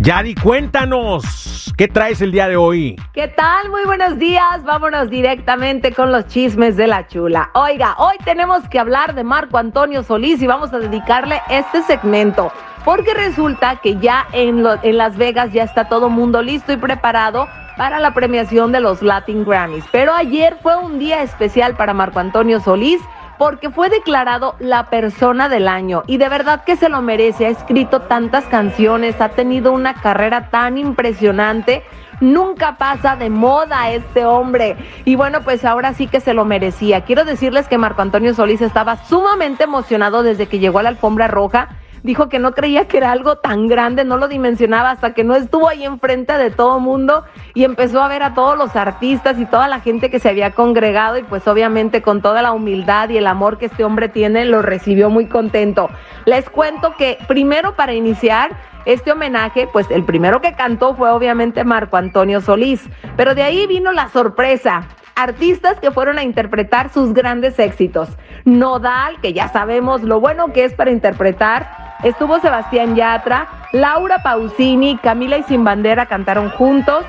[0.00, 2.94] Yari, cuéntanos, ¿qué traes el día de hoy?
[3.14, 3.68] ¿Qué tal?
[3.68, 4.62] Muy buenos días.
[4.62, 7.50] Vámonos directamente con los chismes de la chula.
[7.54, 12.52] Oiga, hoy tenemos que hablar de Marco Antonio Solís y vamos a dedicarle este segmento.
[12.84, 17.48] Porque resulta que ya en, en Las Vegas ya está todo mundo listo y preparado
[17.76, 19.84] para la premiación de los Latin Grammys.
[19.90, 23.00] Pero ayer fue un día especial para Marco Antonio Solís
[23.38, 27.46] porque fue declarado la persona del año y de verdad que se lo merece.
[27.46, 31.84] Ha escrito tantas canciones, ha tenido una carrera tan impresionante.
[32.20, 34.76] Nunca pasa de moda este hombre.
[35.04, 37.02] Y bueno, pues ahora sí que se lo merecía.
[37.02, 41.28] Quiero decirles que Marco Antonio Solís estaba sumamente emocionado desde que llegó a la alfombra
[41.28, 41.68] roja
[42.08, 45.34] dijo que no creía que era algo tan grande, no lo dimensionaba hasta que no
[45.34, 49.44] estuvo ahí enfrente de todo mundo y empezó a ver a todos los artistas y
[49.44, 53.18] toda la gente que se había congregado y pues obviamente con toda la humildad y
[53.18, 55.90] el amor que este hombre tiene lo recibió muy contento.
[56.24, 58.56] Les cuento que primero para iniciar
[58.86, 63.66] este homenaje, pues el primero que cantó fue obviamente Marco Antonio Solís, pero de ahí
[63.66, 64.88] vino la sorpresa
[65.18, 68.08] artistas que fueron a interpretar sus grandes éxitos.
[68.44, 71.68] Nodal, que ya sabemos lo bueno que es para interpretar,
[72.02, 77.04] Estuvo Sebastián Yatra, Laura Pausini, Camila y Sin Bandera cantaron juntos.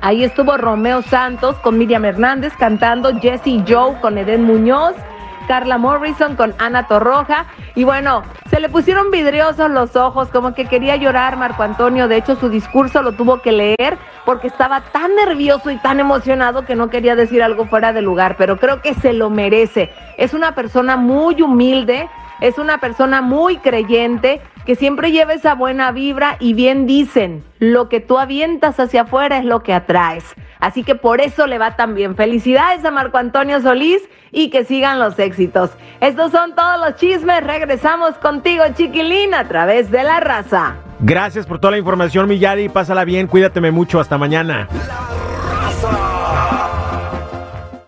[0.00, 4.94] Ahí estuvo Romeo Santos con Miriam Hernández cantando, Jesse Joe con Eden Muñoz,
[5.46, 7.46] Carla Morrison con Ana Torroja.
[7.74, 12.08] Y bueno, se le pusieron vidriosos los ojos, como que quería llorar Marco Antonio.
[12.08, 16.64] De hecho, su discurso lo tuvo que leer porque estaba tan nervioso y tan emocionado
[16.64, 18.36] que no quería decir algo fuera de lugar.
[18.38, 19.92] Pero creo que se lo merece.
[20.16, 22.08] Es una persona muy humilde
[22.40, 27.88] es una persona muy creyente que siempre lleva esa buena vibra y bien dicen, lo
[27.88, 30.24] que tú avientas hacia afuera es lo que atraes.
[30.60, 32.16] Así que por eso le va tan bien.
[32.16, 35.70] Felicidades a Marco Antonio Solís y que sigan los éxitos.
[36.00, 37.42] Estos son todos los chismes.
[37.44, 40.76] Regresamos contigo, chiquilín, a través de la raza.
[41.00, 42.68] Gracias por toda la información, Millari.
[42.68, 44.00] Pásala bien, cuídateme mucho.
[44.00, 44.68] Hasta mañana.